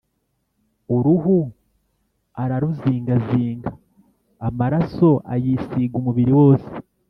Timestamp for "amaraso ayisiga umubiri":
4.47-6.31